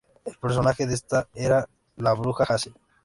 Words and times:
El 0.25 0.33
personaje 0.35 0.87
de 0.87 0.95
esta 0.95 1.27
era 1.31 1.59
es 1.59 1.67
la 1.97 2.13
bruja 2.13 2.43
Hazel. 2.45 2.73